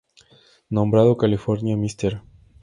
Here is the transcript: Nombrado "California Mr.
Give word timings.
Nombrado 0.71 1.15
"California 1.15 1.77
Mr. 1.77 2.23